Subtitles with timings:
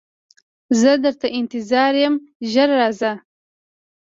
[0.79, 2.15] زه درته انتظار یم
[2.51, 3.11] ژر راځه